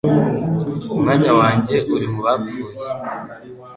[0.95, 2.75] Umwanya wanjye uri mu bapfuye